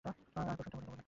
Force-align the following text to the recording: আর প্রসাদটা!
আর 0.05 0.13
প্রসাদটা! 0.57 0.91